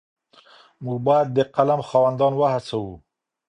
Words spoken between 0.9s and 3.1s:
بايد د قلم خاوندان وهڅوو.